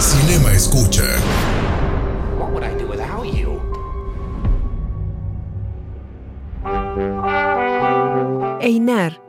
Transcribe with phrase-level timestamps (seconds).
[0.00, 1.04] Cinema Escucha.
[2.38, 3.60] What would I do without you?
[8.62, 9.20] Einar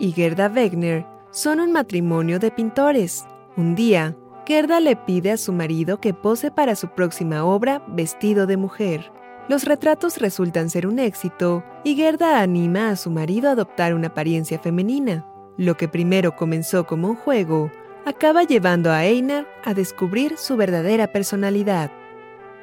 [0.00, 3.24] y Gerda Wegner son un matrimonio de pintores.
[3.56, 8.48] Un día, Gerda le pide a su marido que pose para su próxima obra vestido
[8.48, 9.12] de mujer.
[9.48, 14.08] Los retratos resultan ser un éxito y Gerda anima a su marido a adoptar una
[14.08, 15.24] apariencia femenina.
[15.56, 17.70] Lo que primero comenzó como un juego,
[18.06, 21.90] acaba llevando a Einar a descubrir su verdadera personalidad.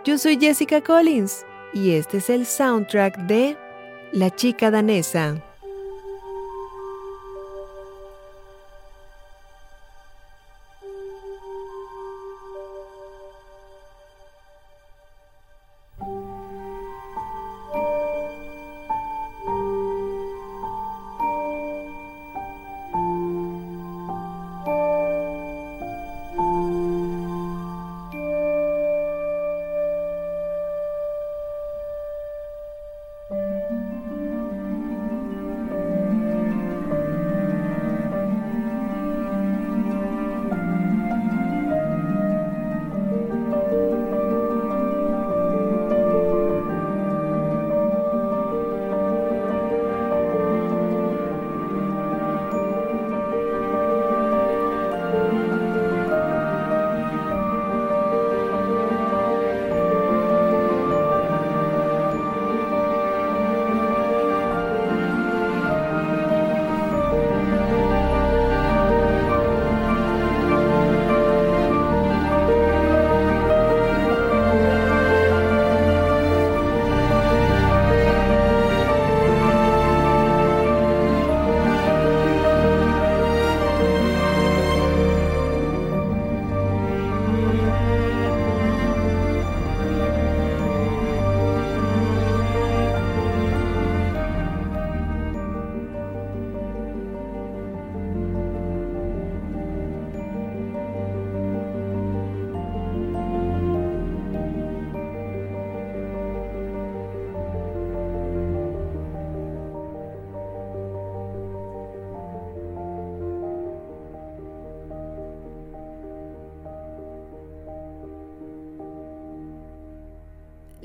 [0.05, 3.57] Yo soy Jessica Collins y este es el soundtrack de
[4.13, 5.35] La chica danesa.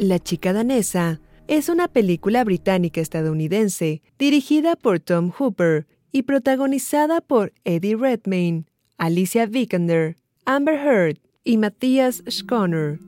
[0.08, 7.94] La chica danesa es una película británica-estadounidense dirigida por Tom Hooper y protagonizada por Eddie
[7.94, 8.64] Redmayne,
[8.96, 10.16] Alicia Vikander,
[10.46, 13.07] Amber Heard y Matthias Schoner.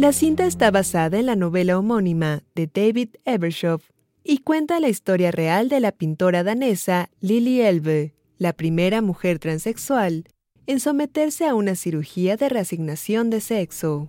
[0.00, 3.90] La cinta está basada en la novela homónima de David Ebershoff
[4.24, 10.24] y cuenta la historia real de la pintora danesa Lili Elbe, la primera mujer transexual
[10.66, 14.08] en someterse a una cirugía de reasignación de sexo.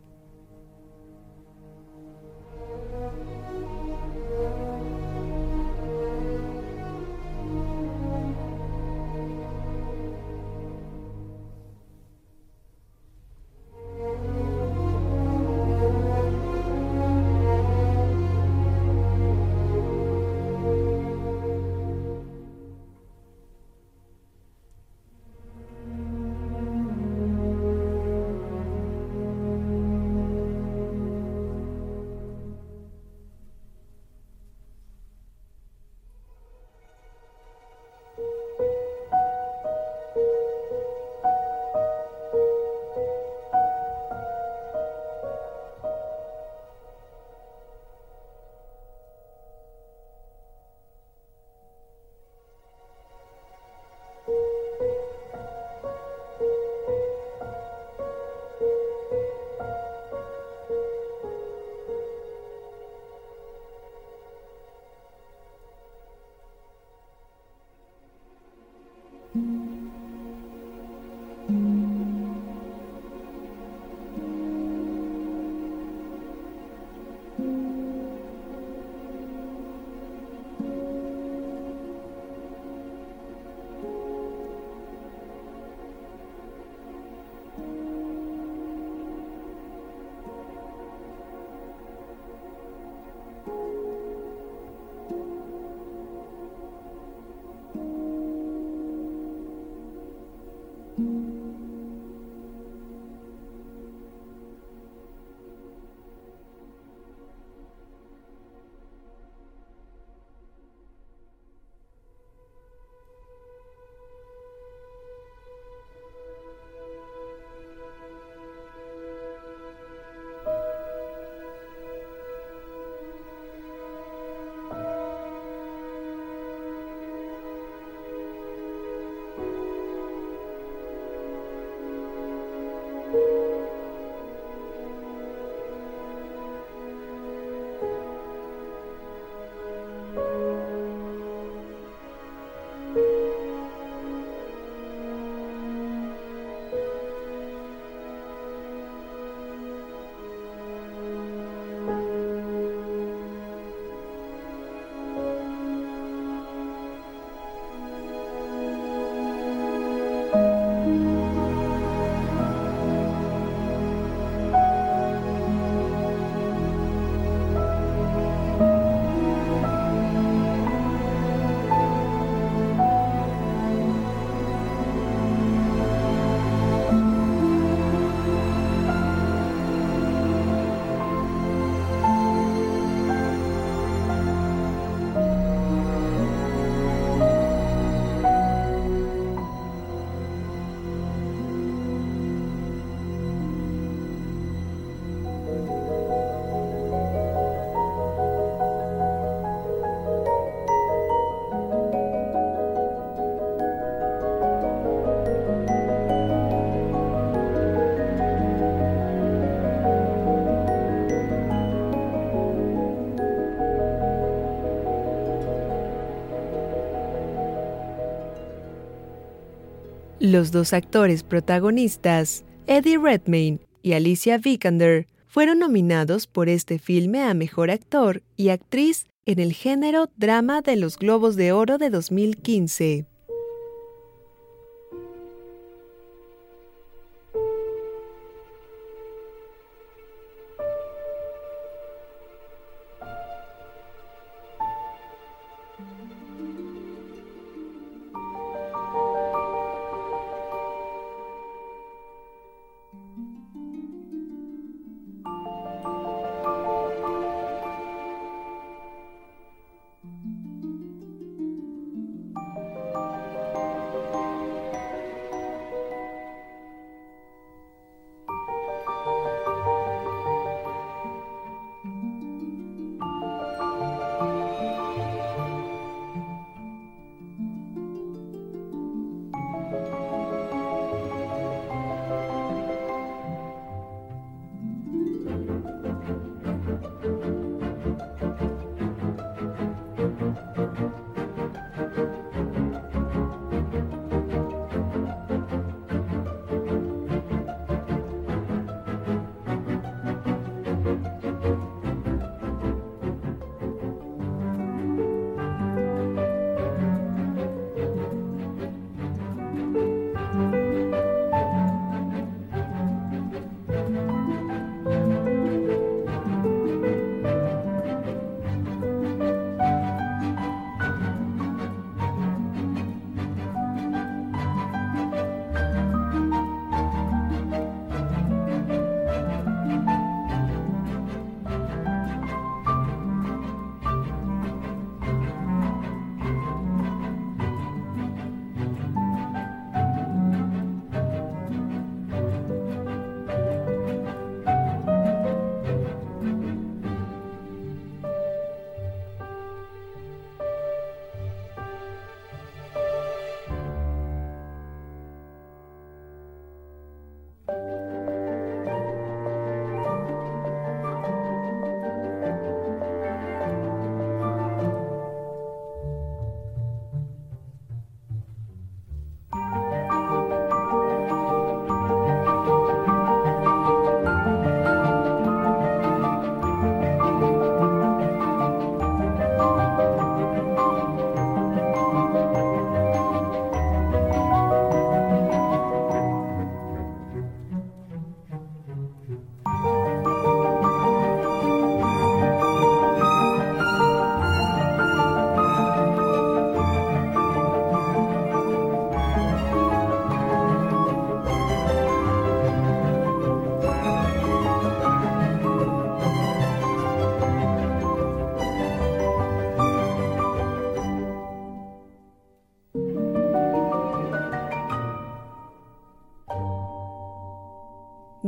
[220.31, 227.33] Los dos actores protagonistas, Eddie Redmayne y Alicia Vikander, fueron nominados por este filme a
[227.33, 233.10] Mejor Actor y Actriz en el género Drama de los Globos de Oro de 2015.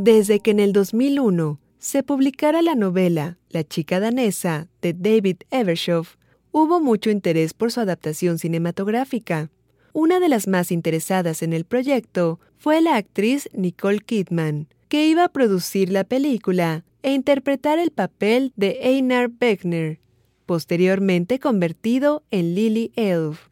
[0.04, 6.18] Desde que en el 2001 se publicara la novela La chica danesa de David Evershoff,
[6.52, 9.50] hubo mucho interés por su adaptación cinematográfica.
[9.94, 15.24] Una de las más interesadas en el proyecto fue la actriz Nicole Kidman, que iba
[15.24, 20.02] a producir la película e interpretar el papel de Einar Beckner,
[20.46, 23.48] posteriormente convertido en Lily Elf.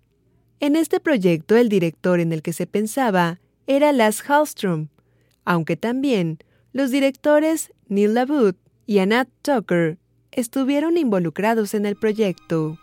[0.60, 4.90] En este proyecto el director en el que se pensaba era Lars Hallström,
[5.46, 6.40] aunque también
[6.74, 9.98] los directores Neil LaBute y Anat Tucker
[10.32, 12.78] estuvieron involucrados en el proyecto.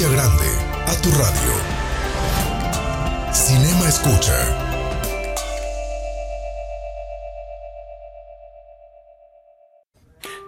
[0.00, 0.46] Pantalla grande,
[0.86, 1.52] a tu radio.
[3.32, 4.34] Cinema Escucha.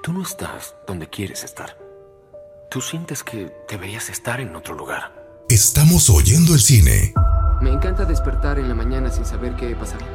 [0.03, 1.77] Tú no estás donde quieres estar.
[2.71, 5.13] Tú sientes que deberías estar en otro lugar.
[5.49, 7.13] Estamos oyendo el cine.
[7.61, 10.07] Me encanta despertar en la mañana sin saber qué pasará.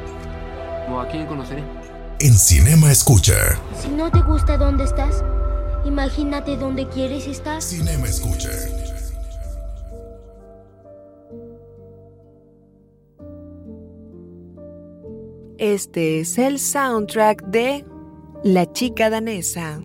[0.90, 1.62] ¿O a quién conoceré?
[2.20, 3.58] En Cinema Escucha.
[3.80, 5.22] Si no te gusta dónde estás,
[5.84, 7.62] imagínate dónde quieres estar.
[7.62, 8.50] Cinema Escucha.
[15.58, 17.84] Este es el soundtrack de
[18.44, 19.82] La chica danesa.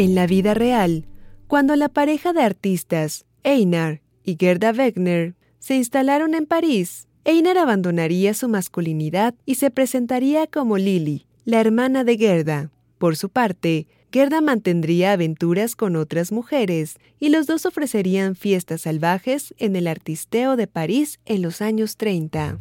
[0.00, 1.04] En la vida real,
[1.46, 8.32] cuando la pareja de artistas, Einar y Gerda Wegner, se instalaron en París, Einar abandonaría
[8.32, 12.70] su masculinidad y se presentaría como Lily, la hermana de Gerda.
[12.96, 19.54] Por su parte, Gerda mantendría aventuras con otras mujeres y los dos ofrecerían fiestas salvajes
[19.58, 22.58] en el artisteo de París en los años 30.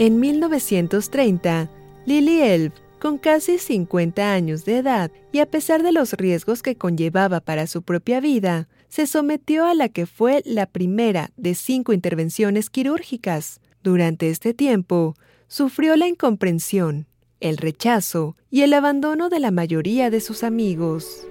[0.00, 1.68] En 1930,
[2.06, 6.76] Lily Elf, con casi 50 años de edad y a pesar de los riesgos que
[6.76, 11.92] conllevaba para su propia vida, se sometió a la que fue la primera de cinco
[11.92, 13.60] intervenciones quirúrgicas.
[13.82, 15.16] Durante este tiempo,
[15.48, 17.08] sufrió la incomprensión,
[17.40, 21.26] el rechazo y el abandono de la mayoría de sus amigos.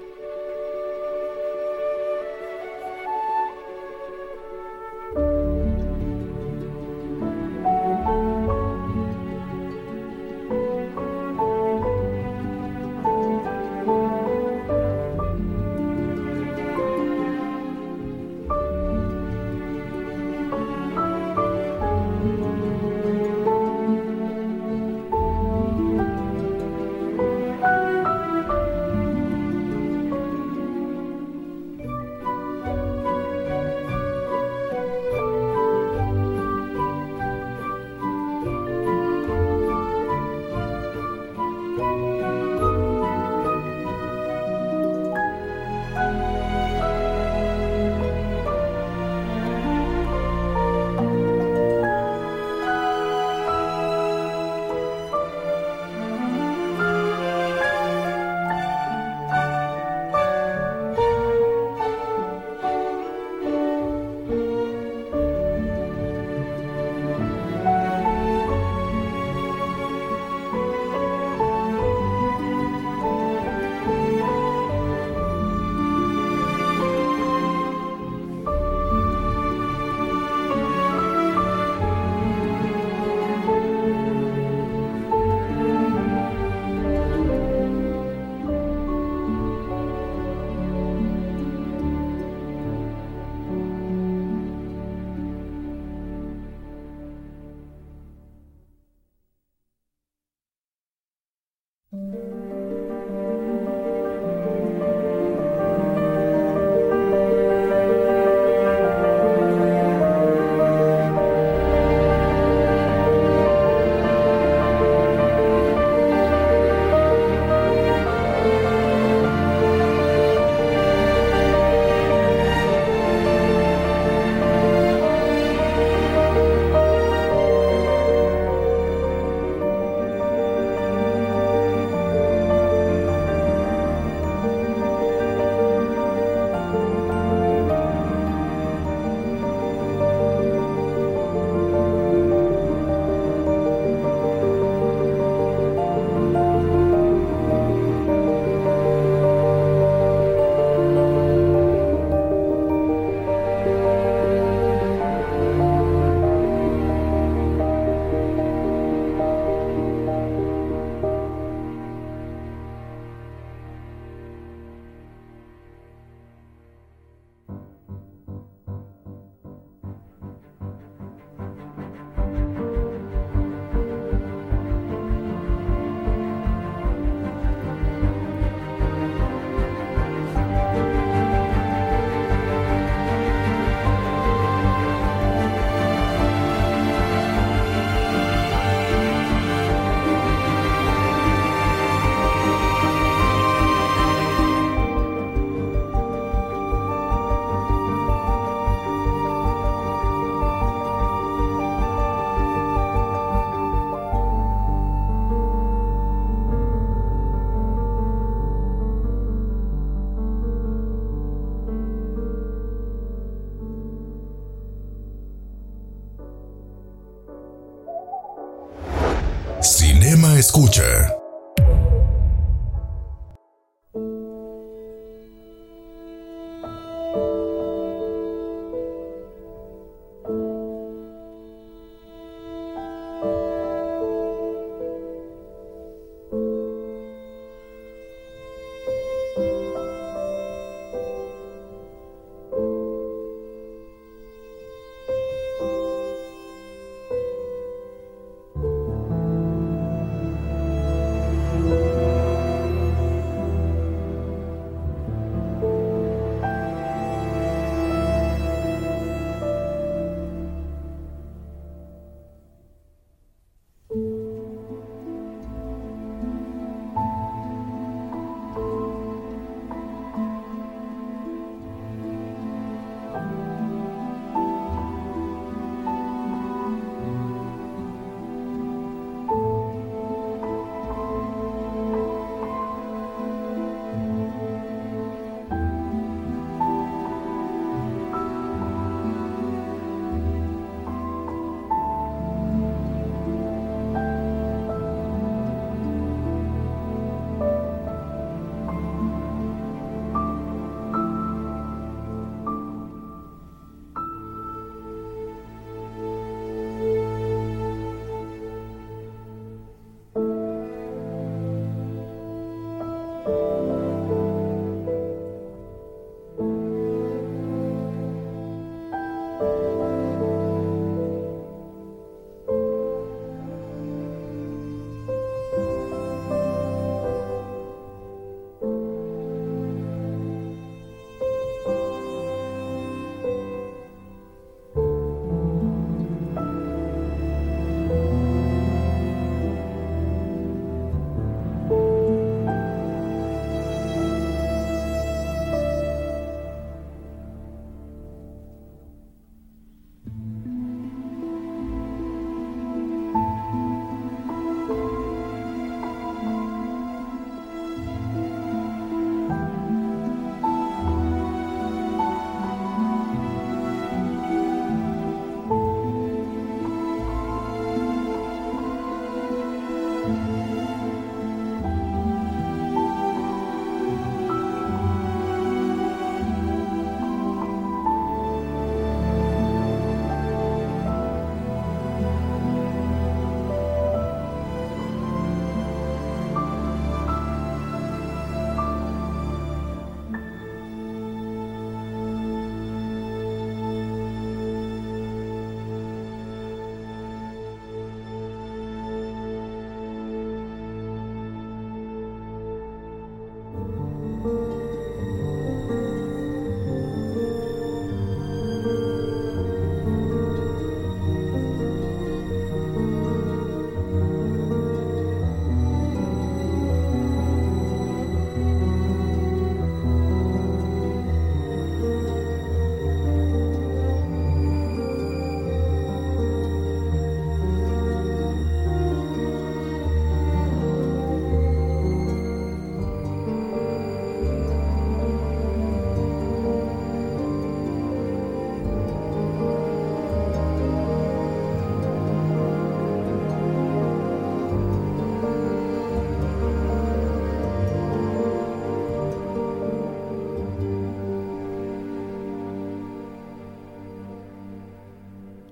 [220.69, 221.16] Cinema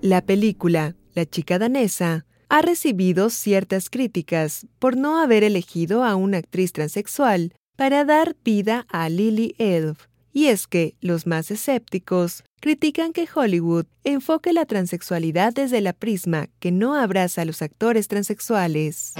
[0.05, 6.37] La película La chica danesa ha recibido ciertas críticas por no haber elegido a una
[6.37, 10.05] actriz transexual para dar vida a Lily Elf.
[10.31, 16.49] Y es que los más escépticos critican que Hollywood enfoque la transexualidad desde la prisma
[16.59, 19.15] que no abraza a los actores transexuales.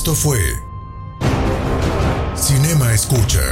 [0.00, 0.58] Esto fue
[2.34, 3.42] Cinema Escucha.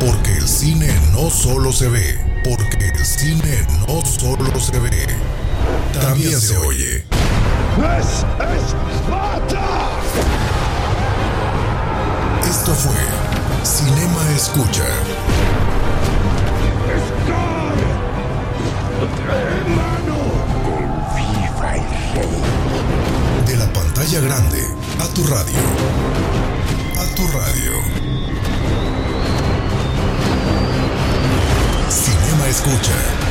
[0.00, 5.06] Porque el cine no solo se ve, porque el cine no solo se ve,
[6.00, 7.04] también se oye.
[12.50, 12.96] Esto fue
[13.62, 14.88] Cinema Escucha.
[23.46, 25.62] De la pantalla grande a tu radio.
[26.98, 27.72] A tu radio.
[31.88, 33.21] Cinema Escucha.